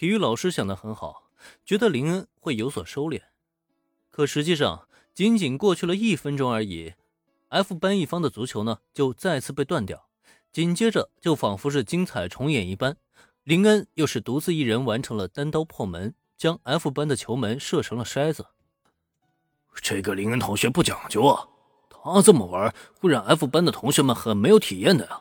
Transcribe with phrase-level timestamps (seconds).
[0.00, 1.24] 体育老师想的很好，
[1.62, 3.20] 觉得林恩会有所收敛。
[4.10, 6.94] 可实际上，仅仅过去了一分钟而已
[7.50, 10.06] ，F 班一方的足球呢就再次被断掉，
[10.50, 12.96] 紧接着就仿佛是精彩重演一般，
[13.44, 18.46] 林恩又是独自一人完成了单刀破门，将 F 班的球门射成了筛子。
[19.82, 21.46] 这个林恩同学不讲究啊，
[21.90, 25.20] 他这么玩会让 F 班的同学们很没有体验的呀。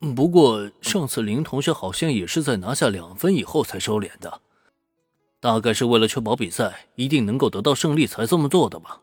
[0.00, 4.40] 不过上次林同学好像也是在拿下两分以后才收敛的。
[5.40, 9.00] 大概是为了确保比赛一定能够得到胜利才这么做的吧。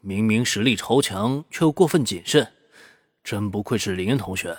[0.00, 2.52] 明明实力超强，却又过分谨慎，
[3.22, 4.56] 真不愧是林同学。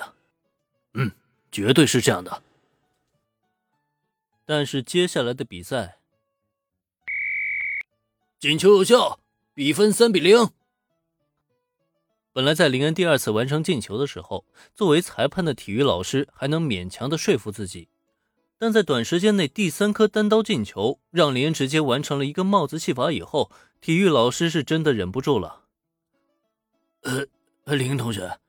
[0.94, 1.12] 嗯，
[1.52, 2.44] 绝对是这样的。
[4.46, 5.98] 但是接下来的比赛，
[8.40, 9.20] 进球有效，
[9.54, 10.50] 比分三比零。
[12.34, 17.90] 本来在林恩第二次完成进球的时候，作为裁判的体育老师还能勉强的说服自己。
[18.58, 25.64] 但在短时间内第三颗单刀进球，让林恩直接完成了一个帽子戏法以后，体育老师是真的忍不住了。
[27.02, 28.40] 呃，林恩同学，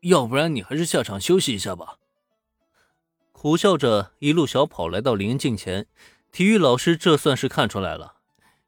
[0.00, 1.96] 要不然你还是下场休息一下吧。
[3.32, 5.86] 苦笑着一路小跑来到林恩镜前，
[6.30, 8.16] 体育老师这算是看出来了，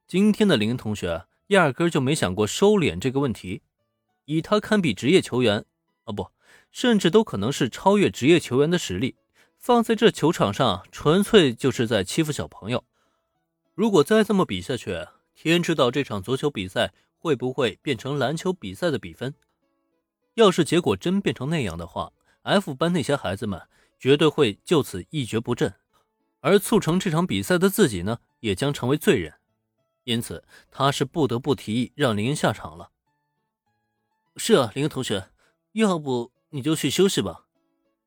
[0.06, 3.60] 今天的林恩同学压根就没想过收敛这个问题，
[4.25, 5.65] 以他堪比职业球员，
[6.05, 6.28] 啊不，
[6.70, 9.17] 甚至都可能是超越职业球员的实力。
[9.59, 12.84] 放在这球场上，纯粹就是在欺负小朋友。
[13.75, 19.34] 如果再这么比下去，天知道这场足球比赛会不会变成篮球比赛的比分。
[20.34, 22.12] 要是结果真变成那样的话
[22.43, 23.61] ，F 班那些孩子们
[23.98, 25.75] 绝对会就此一蹶不振，
[26.41, 29.34] 而促成这场比赛的自己呢，也将成为罪人。
[30.05, 32.91] 因此，他是不得不提议让林恩下场了。
[34.36, 35.28] 是啊，林同学，
[35.72, 37.47] 要不你就去休息吧。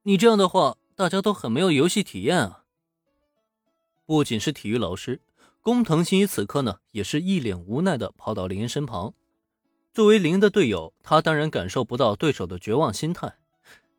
[0.04, 0.78] 你这样的话。
[0.98, 2.64] 大家都很没有游戏体验啊！
[4.06, 5.20] 不仅是体育老师，
[5.60, 9.14] 工藤新一此刻呢也是一脸无奈的跑到林恩身旁。
[9.94, 13.36] 作为林的队友，他当然感受不到对手的绝望心态。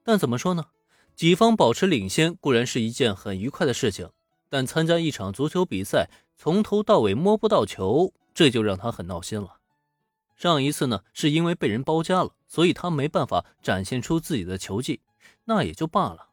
[0.03, 0.69] 但怎么说呢？
[1.15, 4.09] 己方保持领先固然是一件很愉快的事情，
[4.49, 6.09] 但参加一场足球比赛，
[6.39, 9.56] 从头到尾摸不到球，这就让他很闹心了。
[10.37, 15.01] 上一次呢，是因为被人包夹了，所以他没办法展现出自己的球技，
[15.47, 16.29] 那也就罢了。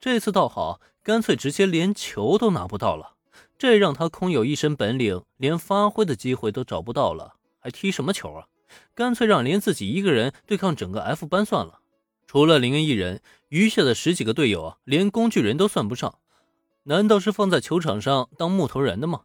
[0.00, 3.14] 这次倒好，干脆直接连球都拿不到了，
[3.56, 8.48] 这让他空有一身本领，连发挥的机会都找不到了，还踢什么球啊？
[8.94, 11.78] 干脆让连自己一个人对抗整个 F 班算了。
[12.26, 16.18] 除了林恩一人，余下的十几个队友啊，连工具人都算不上，
[16.82, 19.22] 难道是放在球场上当木头人的吗？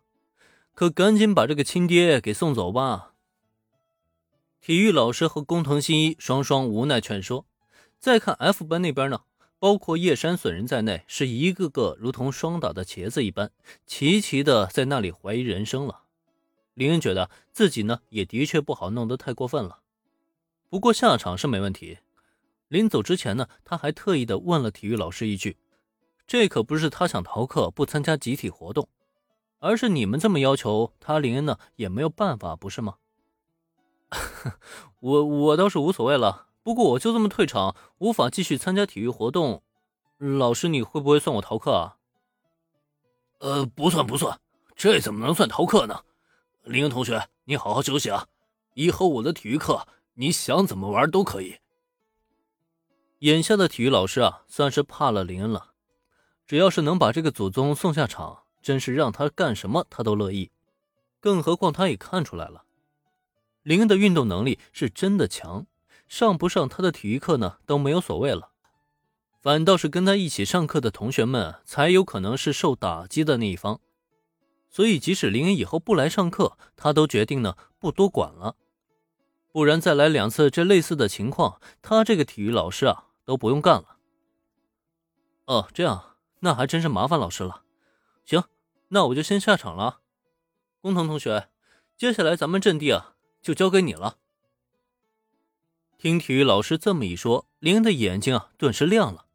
[0.75, 3.10] 可赶紧把这个亲爹给送走吧！
[4.61, 7.47] 体育老师和工藤新一双双无奈劝说。
[7.97, 9.21] 再看 F 班那边呢？
[9.57, 13.51] 包括叶山损人在内，是一个个如同霜打的茄子一般，
[13.87, 16.03] 齐齐的在那里怀疑人生了。
[16.75, 19.79] 林恩觉得自己呢，也的确不好弄得太过分了。
[20.69, 21.97] 不过下场是没问题。
[22.67, 25.57] 临走之前呢，他还特意的问了体育老师一句
[26.27, 28.87] ：“这可不是他想逃课不参加集体活动，
[29.57, 32.97] 而是你们这么要求他，林恩呢也没有办法，不是吗？”
[34.99, 36.47] 我我倒是无所谓了。
[36.63, 39.63] 不过我就这么退场，无法继续参加体育活动，
[40.17, 41.97] 老师你会不会算我逃课啊？
[43.39, 44.39] 呃，不算不算，
[44.75, 46.03] 这怎么能算逃课呢？
[46.63, 48.27] 林恩同学，你好好休息啊，
[48.75, 51.57] 以后我的体育课你想怎么玩都可以。
[53.19, 55.71] 眼下的体育老师啊，算是怕了林恩了，
[56.45, 60.51] 只要是能把这个祖宗送下场，真是让他干什么他都乐意。
[61.19, 62.63] 更何况他也看出来了，
[63.63, 65.65] 林恩的运动能力是真的强。
[66.07, 68.49] 上不上他的体育课呢都没有所谓了，
[69.41, 73.79] 反倒是跟他一起上课的同学们才有可能是受打击的那一方。
[74.69, 78.55] 所以即使林恩以后不来上课，他都决定呢不多管了，
[79.53, 83.97] 不然再来两次这类似的情况，他这个体育老师啊都不用干了。
[85.45, 87.63] 哦，这样那还真是麻烦老师了。
[88.25, 88.43] 行，
[88.89, 89.99] 那我就先下场了。
[90.81, 91.47] 工藤同学，
[91.95, 94.17] 接下来咱们阵地啊就交给你了。
[95.97, 99.25] 听体育老师这么一说，林恩的眼睛啊顿时亮了。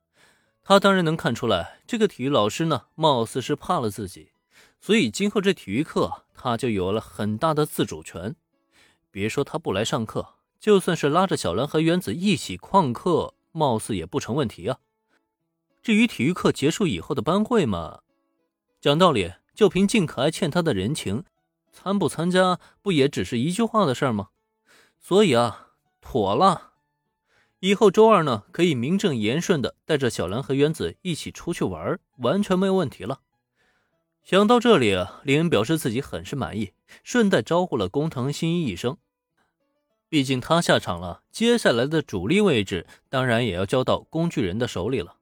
[0.62, 4.32] 他当然能看出来，这个体育老师呢，貌似是怕了自己，
[4.80, 8.34] 所以今后这体育课他就有了很大的自主权。
[9.12, 14.80] 别说他不来上课，就算是拉着小兰和原子一起旷课，貌似也不成问题啊。
[15.82, 18.00] 至于体育课结束以后的班会嘛，
[18.80, 21.22] 讲道理，就凭静可爱欠他的人情，
[21.76, 24.28] 参不参加不也只是一句话的事吗？
[24.98, 25.64] 所以啊。
[26.08, 26.70] 妥了，
[27.58, 33.22] 以后周二呢，可以名正言顺的带着小兰和原子一起出去玩，完全没有问题了。
[34.22, 38.98] 想到这里啊，林恩表示自己很是满意，顺带招呼了工藤新一一声。
[40.08, 45.15] 毕竟他下场了，接下来的主力位置当然也要交到工具人的手里了。